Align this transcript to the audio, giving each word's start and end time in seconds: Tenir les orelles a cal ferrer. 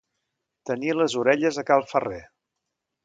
Tenir 0.69 0.95
les 1.01 1.17
orelles 1.23 1.59
a 1.63 1.65
cal 1.71 1.85
ferrer. 1.93 2.23